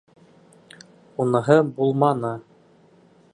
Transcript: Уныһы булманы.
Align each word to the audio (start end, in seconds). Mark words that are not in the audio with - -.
Уныһы 1.25 1.59
булманы. 1.77 2.33